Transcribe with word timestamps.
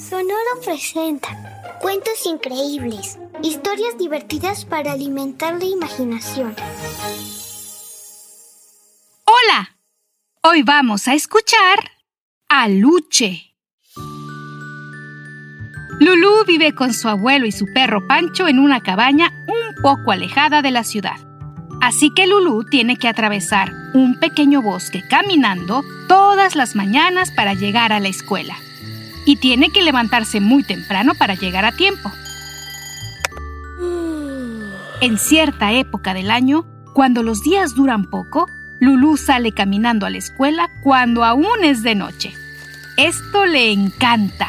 Sonoro 0.00 0.60
presenta 0.64 1.28
cuentos 1.82 2.24
increíbles, 2.24 3.18
historias 3.42 3.98
divertidas 3.98 4.64
para 4.64 4.92
alimentar 4.92 5.58
la 5.58 5.66
imaginación. 5.66 6.56
Hola, 9.24 9.76
hoy 10.42 10.62
vamos 10.62 11.06
a 11.06 11.12
escuchar 11.12 11.90
a 12.48 12.66
Luche. 12.68 13.54
Lulú 16.00 16.44
vive 16.46 16.74
con 16.74 16.94
su 16.94 17.06
abuelo 17.08 17.44
y 17.44 17.52
su 17.52 17.66
perro 17.66 18.06
Pancho 18.08 18.48
en 18.48 18.58
una 18.58 18.80
cabaña 18.80 19.30
un 19.48 19.82
poco 19.82 20.12
alejada 20.12 20.62
de 20.62 20.70
la 20.70 20.82
ciudad. 20.82 21.18
Así 21.82 22.10
que 22.14 22.26
Lulú 22.26 22.64
tiene 22.64 22.96
que 22.96 23.06
atravesar 23.06 23.70
un 23.92 24.18
pequeño 24.18 24.62
bosque 24.62 25.02
caminando 25.10 25.82
todas 26.08 26.56
las 26.56 26.74
mañanas 26.74 27.30
para 27.30 27.52
llegar 27.52 27.92
a 27.92 28.00
la 28.00 28.08
escuela. 28.08 28.56
Y 29.26 29.36
tiene 29.36 29.70
que 29.70 29.82
levantarse 29.82 30.40
muy 30.40 30.62
temprano 30.62 31.12
para 31.14 31.34
llegar 31.34 31.64
a 31.64 31.72
tiempo. 31.72 32.10
En 35.00 35.18
cierta 35.18 35.72
época 35.72 36.14
del 36.14 36.30
año, 36.30 36.66
cuando 36.94 37.22
los 37.22 37.42
días 37.42 37.74
duran 37.74 38.10
poco, 38.10 38.46
Lulú 38.80 39.16
sale 39.18 39.52
caminando 39.52 40.06
a 40.06 40.10
la 40.10 40.18
escuela 40.18 40.70
cuando 40.82 41.24
aún 41.24 41.62
es 41.62 41.82
de 41.82 41.94
noche. 41.94 42.32
Esto 42.96 43.46
le 43.46 43.72
encanta, 43.72 44.48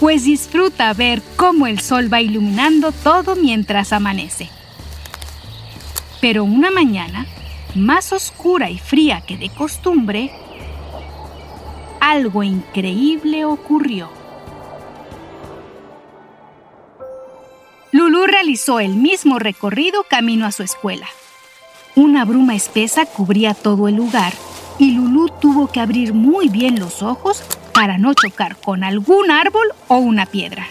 pues 0.00 0.24
disfruta 0.24 0.92
ver 0.94 1.22
cómo 1.36 1.66
el 1.66 1.80
sol 1.80 2.12
va 2.12 2.20
iluminando 2.20 2.92
todo 2.92 3.36
mientras 3.36 3.92
amanece. 3.92 4.48
Pero 6.20 6.44
una 6.44 6.70
mañana, 6.70 7.26
más 7.74 8.12
oscura 8.12 8.70
y 8.70 8.78
fría 8.78 9.20
que 9.20 9.36
de 9.36 9.50
costumbre, 9.50 10.30
algo 12.02 12.42
increíble 12.42 13.44
ocurrió. 13.44 14.10
Lulú 17.92 18.26
realizó 18.26 18.80
el 18.80 18.96
mismo 18.96 19.38
recorrido 19.38 20.02
camino 20.10 20.44
a 20.44 20.50
su 20.50 20.64
escuela. 20.64 21.06
Una 21.94 22.24
bruma 22.24 22.56
espesa 22.56 23.06
cubría 23.06 23.54
todo 23.54 23.86
el 23.86 23.94
lugar 23.94 24.32
y 24.80 24.90
Lulú 24.90 25.28
tuvo 25.40 25.70
que 25.70 25.78
abrir 25.78 26.12
muy 26.12 26.48
bien 26.48 26.80
los 26.80 27.04
ojos 27.04 27.44
para 27.72 27.98
no 27.98 28.14
chocar 28.14 28.56
con 28.56 28.82
algún 28.82 29.30
árbol 29.30 29.68
o 29.86 29.98
una 29.98 30.26
piedra. 30.26 30.66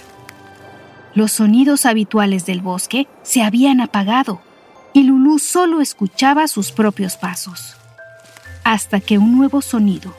Los 1.15 1.31
sonidos 1.31 1.85
habituales 1.85 2.45
del 2.45 2.59
bosque 2.59 3.07
se 3.23 3.41
habían 3.41 3.79
apagado 3.79 4.41
y 4.91 5.03
Lulú 5.03 5.39
solo 5.39 5.79
escuchaba 5.79 6.49
sus 6.49 6.73
propios 6.73 7.15
pasos. 7.15 7.77
Hasta 8.65 8.99
que 8.99 9.17
un 9.17 9.37
nuevo 9.37 9.61
sonido, 9.61 10.13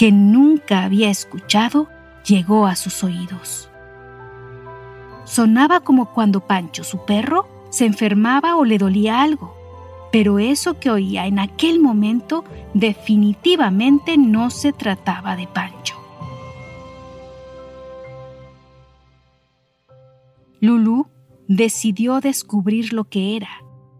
que 0.00 0.12
nunca 0.12 0.84
había 0.84 1.10
escuchado, 1.10 1.86
llegó 2.24 2.66
a 2.66 2.74
sus 2.74 3.04
oídos. 3.04 3.68
Sonaba 5.26 5.80
como 5.80 6.14
cuando 6.14 6.40
Pancho, 6.40 6.84
su 6.84 7.04
perro, 7.04 7.46
se 7.68 7.84
enfermaba 7.84 8.56
o 8.56 8.64
le 8.64 8.78
dolía 8.78 9.20
algo, 9.20 9.54
pero 10.10 10.38
eso 10.38 10.80
que 10.80 10.90
oía 10.90 11.26
en 11.26 11.38
aquel 11.38 11.80
momento 11.80 12.44
definitivamente 12.72 14.16
no 14.16 14.48
se 14.48 14.72
trataba 14.72 15.36
de 15.36 15.46
Pancho. 15.46 15.96
Lulú 20.60 21.08
decidió 21.46 22.20
descubrir 22.20 22.94
lo 22.94 23.04
que 23.04 23.36
era 23.36 23.50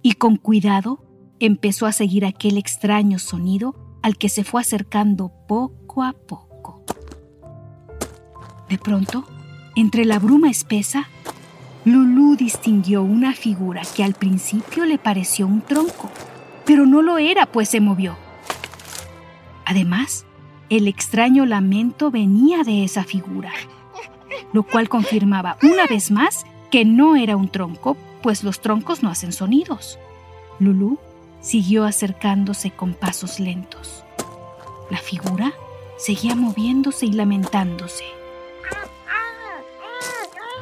y 0.01 0.15
con 0.15 0.37
cuidado 0.37 1.05
empezó 1.41 1.85
a 1.85 1.93
seguir 1.93 2.25
aquel 2.25 2.57
extraño 2.57 3.19
sonido 3.19 3.90
al 4.03 4.17
que 4.17 4.29
se 4.29 4.45
fue 4.45 4.61
acercando 4.61 5.31
poco 5.47 6.03
a 6.03 6.13
poco. 6.13 6.85
De 8.69 8.79
pronto, 8.79 9.25
entre 9.77 10.05
la 10.05 10.19
bruma 10.19 10.51
espesa, 10.51 11.09
Lulú 11.85 12.37
distinguió 12.37 13.03
una 13.03 13.33
figura 13.35 13.83
que 13.97 14.05
al 14.05 14.15
principio 14.15 14.85
le 14.85 14.99
pareció 14.99 15.47
un 15.47 15.63
tronco, 15.63 16.11
pero 16.65 16.87
no 16.87 17.03
lo 17.03 17.19
era, 17.19 17.47
pues 17.47 17.69
se 17.69 17.81
movió. 17.81 18.17
Además, 19.65 20.27
el 20.69 20.89
extraño 20.89 21.47
lamento 21.47 22.11
venía 22.11 22.63
de 22.63 22.85
esa 22.85 23.03
figura, 23.03 23.53
lo 24.53 24.63
cual 24.63 24.89
confirmaba 24.89 25.57
una 25.63 25.87
vez 25.87 26.11
más 26.11 26.45
que 26.71 26.85
no 26.85 27.17
era 27.17 27.37
un 27.37 27.49
tronco, 27.49 27.97
pues 28.23 28.45
los 28.45 28.61
troncos 28.61 29.03
no 29.03 29.11
hacen 29.11 29.33
sonidos. 29.33 29.99
Lulú 30.59 30.99
siguió 31.41 31.85
acercándose 31.85 32.71
con 32.71 32.95
pasos 32.95 33.41
lentos. 33.41 34.05
La 34.91 34.99
figura 34.99 35.53
seguía 35.97 36.35
moviéndose 36.35 37.07
y 37.07 37.13
lamentándose. 37.13 38.05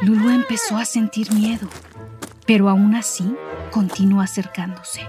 Lulú 0.03 0.31
empezó 0.31 0.77
a 0.77 0.84
sentir 0.84 1.33
miedo, 1.33 1.69
pero 2.47 2.69
aún 2.69 2.94
así 2.94 3.34
continuó 3.71 4.21
acercándose. 4.21 5.09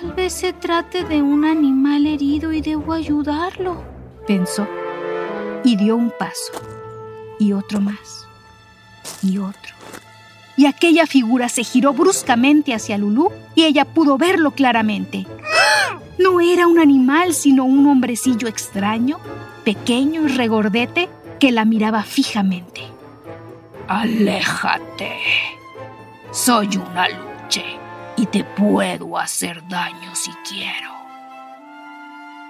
Tal 0.00 0.12
vez 0.14 0.32
se 0.32 0.52
trate 0.52 1.04
de 1.04 1.20
un 1.20 1.44
animal 1.44 2.06
herido 2.06 2.52
y 2.52 2.60
debo 2.62 2.92
ayudarlo, 2.92 3.82
pensó, 4.26 4.66
y 5.64 5.76
dio 5.76 5.96
un 5.96 6.12
paso, 6.18 6.52
y 7.38 7.52
otro 7.52 7.80
más, 7.80 8.26
y 9.22 9.38
otro. 9.38 9.74
Y 10.58 10.66
aquella 10.66 11.06
figura 11.06 11.48
se 11.48 11.62
giró 11.62 11.92
bruscamente 11.92 12.74
hacia 12.74 12.98
Lulú 12.98 13.30
y 13.54 13.62
ella 13.62 13.84
pudo 13.84 14.18
verlo 14.18 14.50
claramente. 14.50 15.24
No 16.18 16.40
era 16.40 16.66
un 16.66 16.80
animal, 16.80 17.32
sino 17.32 17.64
un 17.64 17.86
hombrecillo 17.86 18.48
extraño, 18.48 19.20
pequeño 19.64 20.24
y 20.24 20.28
regordete, 20.28 21.08
que 21.38 21.52
la 21.52 21.64
miraba 21.64 22.02
fijamente. 22.02 22.82
Aléjate. 23.86 25.16
Soy 26.32 26.68
una 26.76 27.08
luche 27.08 27.64
y 28.16 28.26
te 28.26 28.42
puedo 28.42 29.16
hacer 29.16 29.62
daño 29.68 30.12
si 30.16 30.32
quiero. 30.48 30.90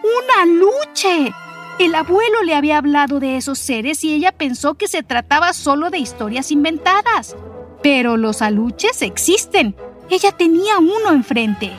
¡Una 0.03 0.47
luche! 0.47 1.31
El 1.79 1.95
abuelo 1.95 2.43
le 2.43 2.55
había 2.55 2.79
hablado 2.79 3.21
de 3.21 3.37
esos 3.37 3.59
seres 3.59 4.03
y 4.03 4.15
ella 4.15 4.33
pensó 4.33 4.75
que 4.75 4.89
se 4.89 5.03
trataba 5.03 5.53
solo 5.53 5.91
de 5.91 5.99
historias 5.99 6.51
inventadas. 6.51 7.37
Pero 7.83 8.16
los 8.16 8.43
aluches 8.43 9.03
existen. 9.03 9.77
Ella 10.11 10.33
tenía 10.33 10.78
uno 10.78 11.11
enfrente. 11.12 11.72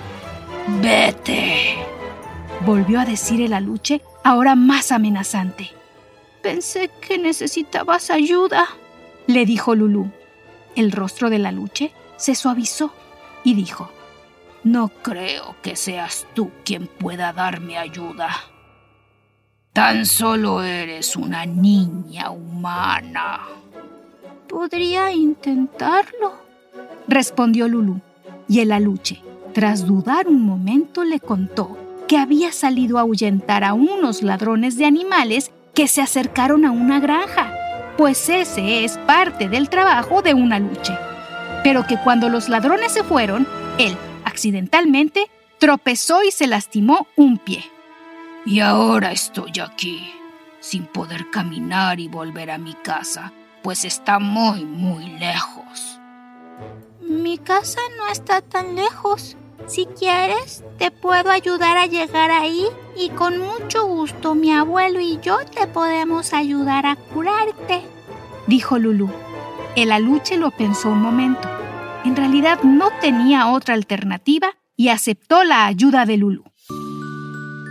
Vete, 0.82 1.76
volvió 2.66 3.00
a 3.00 3.06
decir 3.06 3.42
el 3.42 3.54
aluche, 3.54 4.02
ahora 4.24 4.56
más 4.56 4.92
amenazante. 4.92 5.72
Pensé 6.42 6.90
que 7.02 7.18
necesitabas 7.18 8.10
ayuda, 8.12 8.68
le 9.28 9.46
dijo 9.46 9.76
Lulú. 9.76 10.12
El 10.76 10.92
rostro 10.92 11.30
del 11.30 11.46
aluche 11.46 11.92
se 12.18 12.36
suavizó 12.36 12.94
y 13.44 13.56
dijo, 13.56 13.92
No 14.64 14.90
creo 14.90 15.56
que 15.62 15.76
seas 15.76 16.28
tú 16.34 16.52
quien 16.64 16.88
pueda 16.88 17.34
darme 17.34 17.78
ayuda. 17.78 18.30
Tan 19.74 20.06
solo 20.06 20.62
eres 20.62 21.16
una 21.16 21.46
niña 21.46 22.32
humana. 22.32 23.48
Podría 24.50 25.12
intentarlo, 25.12 26.34
respondió 27.08 27.68
Lulú. 27.68 28.02
Y 28.48 28.62
el 28.62 28.72
aluche, 28.72 29.22
tras 29.54 29.86
dudar 29.86 30.28
un 30.28 30.44
momento, 30.44 31.04
le 31.04 31.20
contó 31.20 31.78
que 32.08 32.18
había 32.18 32.52
salido 32.52 32.98
a 32.98 33.02
ahuyentar 33.02 33.64
a 33.64 33.74
unos 33.76 34.24
ladrones 34.24 34.76
de 34.76 34.86
animales 34.86 35.52
que 35.76 35.88
se 35.88 36.02
acercaron 36.02 36.66
a 36.66 36.72
una 36.72 37.00
granja, 37.00 37.54
pues 37.96 38.28
ese 38.28 38.84
es 38.84 38.98
parte 38.98 39.50
del 39.50 39.70
trabajo 39.70 40.24
de 40.24 40.34
un 40.34 40.52
aluche. 40.52 40.98
Pero 41.64 41.86
que 41.86 41.98
cuando 42.04 42.28
los 42.28 42.50
ladrones 42.50 42.92
se 42.92 43.04
fueron, 43.04 43.48
él, 43.78 43.96
accidentalmente, 44.26 45.30
tropezó 45.60 46.24
y 46.24 46.32
se 46.32 46.48
lastimó 46.48 47.06
un 47.16 47.38
pie. 47.38 47.64
Y 48.48 48.62
ahora 48.62 49.12
estoy 49.12 49.52
aquí, 49.62 50.12
sin 50.60 50.86
poder 50.86 51.30
caminar 51.30 52.00
y 52.00 52.08
volver 52.08 52.50
a 52.50 52.58
mi 52.58 52.74
casa, 52.74 53.32
pues 53.64 53.86
está 53.86 54.20
muy, 54.20 54.66
muy 54.66 55.06
lejos. 55.20 56.00
Mi 57.02 57.38
casa 57.38 57.80
no 57.98 58.08
está 58.12 58.42
tan 58.42 58.76
lejos. 58.76 59.36
Si 59.68 59.86
quieres, 59.86 60.64
te 60.78 60.90
puedo 60.90 61.30
ayudar 61.30 61.78
a 61.78 61.86
llegar 61.86 62.32
ahí 62.32 62.66
y 62.98 63.10
con 63.10 63.38
mucho 63.38 63.86
gusto 63.86 64.34
mi 64.34 64.52
abuelo 64.52 65.00
y 65.00 65.20
yo 65.22 65.38
te 65.46 65.68
podemos 65.68 66.34
ayudar 66.34 66.86
a 66.86 66.96
curarte, 66.96 67.82
dijo 68.48 68.80
Lulú. 68.80 69.10
El 69.76 69.92
aluche 69.92 70.38
lo 70.38 70.52
pensó 70.52 70.90
un 70.90 71.02
momento. 71.02 71.48
En 72.04 72.16
realidad 72.16 72.64
no 72.64 72.90
tenía 73.02 73.48
otra 73.48 73.76
alternativa 73.76 74.56
y 74.76 74.90
aceptó 74.90 75.44
la 75.44 75.66
ayuda 75.66 76.06
de 76.06 76.18
Lulú, 76.18 76.46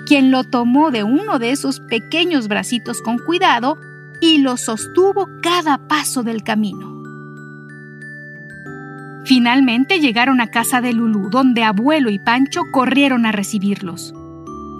quien 0.07 0.31
lo 0.31 0.45
tomó 0.45 0.91
de 0.91 1.05
uno 1.05 1.39
de 1.39 1.51
esos 1.51 1.81
pequeños 1.81 2.47
bracitos 2.47 3.03
con 3.03 3.19
cuidado 3.19 3.79
y 4.21 4.39
lo 4.39 4.57
sostuvo 4.57 5.29
cada 5.43 5.79
paso 5.79 6.23
del 6.23 6.43
camino. 6.43 6.99
Finalmente 9.25 10.01
llegaron 10.01 10.41
a 10.41 10.51
casa 10.51 10.81
de 10.81 10.93
Lulú, 10.93 11.29
donde 11.31 11.63
abuelo 11.63 12.11
y 12.11 12.19
Pancho 12.19 12.63
corrieron 12.73 13.27
a 13.27 13.33
recibirlos. 13.33 14.15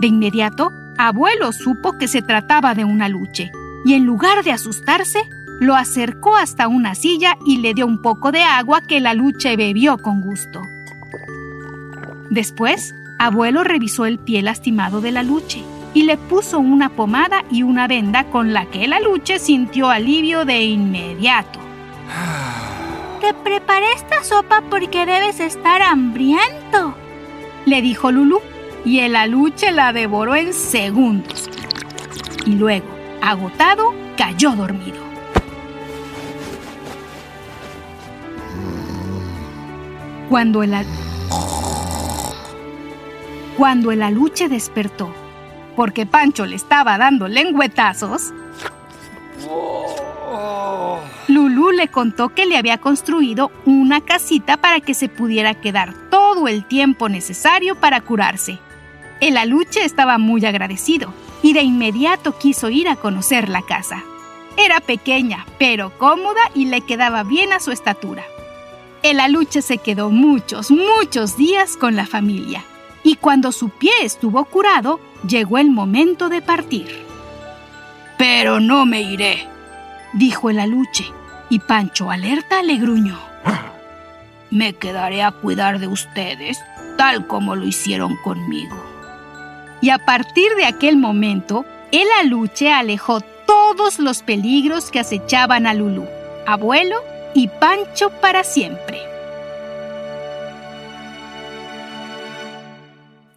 De 0.01 0.07
inmediato, 0.07 0.73
abuelo 0.97 1.53
supo 1.53 1.99
que 1.99 2.09
se 2.09 2.23
trataba 2.23 2.75
de 2.75 2.85
una 2.85 3.09
luche, 3.09 3.51
y 3.85 3.95
en 3.95 4.07
lugar 4.07 4.45
de 4.45 4.53
asustarse, 4.53 5.21
lo 5.61 5.75
acercó 5.75 6.37
hasta 6.37 6.69
una 6.69 6.95
silla 6.95 7.37
y 7.45 7.59
le 7.59 7.75
dio 7.75 7.87
un 7.87 8.01
poco 8.01 8.33
de 8.33 8.43
agua 8.43 8.81
que 8.81 9.01
la 9.01 9.13
luche 9.13 9.57
bebió 9.57 9.99
con 9.99 10.23
gusto. 10.23 10.63
Después, 12.31 12.95
abuelo 13.19 13.65
revisó 13.65 14.07
el 14.07 14.19
pie 14.19 14.43
lastimado 14.43 15.01
de 15.01 15.13
la 15.13 15.23
luche 15.23 15.63
y 15.95 16.03
le 16.03 16.17
puso 16.17 16.59
una 16.59 16.89
pomada 16.89 17.45
y 17.51 17.63
una 17.63 17.87
venda 17.89 18.25
con 18.25 18.53
la 18.53 18.67
que 18.67 18.87
la 18.87 19.01
luche 19.01 19.39
sintió 19.39 19.89
alivio 19.89 20.45
de 20.45 20.63
inmediato. 20.63 21.59
Te 23.21 23.35
preparé 23.35 23.87
esta 23.95 24.23
sopa 24.23 24.63
porque 24.71 25.07
debes 25.07 25.41
estar 25.41 25.83
hambriento, 25.83 26.95
le 27.67 27.83
dijo 27.83 28.13
Lulú, 28.13 28.41
y 28.85 29.01
el 29.01 29.17
aluche 29.17 29.73
la 29.73 29.93
devoró 29.93 30.37
en 30.37 30.55
segundos. 30.55 31.51
Y 32.47 32.53
luego, 32.53 32.87
agotado, 33.21 33.93
cayó 34.17 34.53
dormido. 34.53 35.09
Cuando 40.29 40.63
el, 40.63 40.75
Cuando 43.57 43.93
el 43.93 44.03
aluche 44.03 44.49
despertó, 44.49 45.13
porque 45.79 46.07
Pancho 46.07 46.45
le 46.45 46.57
estaba 46.57 46.99
dando 46.99 47.29
lengüetazos, 47.29 48.35
Lulú 51.29 51.71
le 51.71 51.87
contó 51.87 52.31
que 52.31 52.47
le 52.47 52.57
había 52.57 52.79
construido 52.79 53.53
una 53.65 54.01
casita 54.01 54.57
para 54.57 54.81
que 54.81 54.93
se 54.93 55.09
pudiera 55.09 55.55
quedar 55.55 55.95
todo 56.11 56.49
el 56.49 56.65
tiempo 56.65 57.09
necesario 57.09 57.77
para 57.77 58.01
curarse. 58.01 58.59
El 59.21 59.37
aluche 59.37 59.85
estaba 59.85 60.19
muy 60.19 60.45
agradecido 60.45 61.15
y 61.45 61.53
de 61.53 61.63
inmediato 61.63 62.37
quiso 62.37 62.71
ir 62.71 62.89
a 62.89 62.97
conocer 62.97 63.49
la 63.49 63.63
casa. 63.63 64.03
Era 64.57 64.81
pequeña, 64.81 65.47
pero 65.61 65.97
cómoda 65.97 66.41
y 66.57 66.65
le 66.65 66.81
quedaba 66.81 67.23
bien 67.23 67.53
a 67.53 67.61
su 67.61 67.71
estatura. 67.71 68.25
El 69.05 69.21
aluche 69.21 69.63
se 69.63 69.79
quedó 69.79 70.11
muchos, 70.11 70.73
muchos 70.73 71.37
días 71.37 71.77
con 71.77 71.95
la 71.95 72.05
familia 72.05 72.65
y 73.09 73.17
cuando 73.17 73.53
su 73.53 73.71
pie 73.71 73.93
estuvo 74.03 74.45
curado, 74.45 75.01
llegó 75.27 75.59
el 75.59 75.71
momento 75.71 76.29
de 76.29 76.43
partir. 76.43 77.05
Pero 78.17 78.61
no 78.61 78.87
me 78.87 79.03
iré, 79.03 79.47
dijo 80.13 80.51
el 80.51 80.59
aluche, 80.59 81.05
y 81.49 81.59
Pancho 81.61 82.11
alerta 82.11 82.63
le 82.63 82.77
gruñó. 82.77 83.19
Me 84.51 84.73
quedaré 84.73 85.23
a 85.23 85.31
cuidar 85.31 85.79
de 85.79 85.87
ustedes, 85.87 86.59
tal 86.97 87.27
como 87.27 87.55
lo 87.55 87.65
hicieron 87.65 88.17
conmigo. 88.17 88.77
Y 89.81 89.91
a 89.91 89.99
partir 89.99 90.55
de 90.57 90.65
aquel 90.65 90.97
momento, 90.97 91.65
el 91.93 92.09
aluche 92.21 92.73
alejó 92.73 93.21
todos 93.47 93.99
los 93.99 94.23
peligros 94.23 94.91
que 94.91 95.01
acechaban 95.01 95.67
a 95.67 95.75
Lulú, 95.75 96.07
abuelo 96.47 96.97
y 97.35 97.49
Pancho 97.49 98.11
para 98.21 98.43
siempre. 98.43 99.01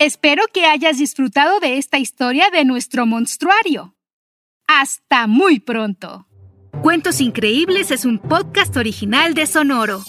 Espero 0.04 0.42
que 0.52 0.66
hayas 0.66 0.98
disfrutado 0.98 1.60
de 1.60 1.78
esta 1.78 2.00
historia 2.00 2.50
de 2.50 2.66
nuestro 2.66 3.06
monstruario. 3.06 3.94
Hasta 4.66 5.28
muy 5.28 5.60
pronto. 5.60 6.26
Cuentos 6.82 7.22
Increíbles 7.22 7.92
es 7.92 8.04
un 8.04 8.18
podcast 8.18 8.76
original 8.78 9.36
de 9.36 9.46
Sonoro. 9.46 10.02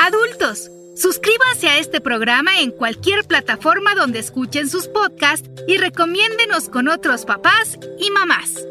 Adultos, 0.00 0.68
suscríbanse 0.96 1.68
a 1.68 1.78
este 1.78 2.00
programa 2.00 2.58
en 2.58 2.72
cualquier 2.72 3.24
plataforma 3.24 3.94
donde 3.94 4.18
escuchen 4.18 4.68
sus 4.68 4.88
podcasts 4.88 5.48
y 5.68 5.76
recomiéndenos 5.76 6.68
con 6.68 6.88
otros 6.88 7.24
papás 7.24 7.78
y 8.00 8.10
mamás. 8.10 8.66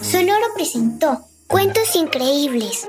Sonoro 0.00 0.46
presentó 0.54 1.24
Cuentos 1.48 1.96
Increíbles, 1.96 2.88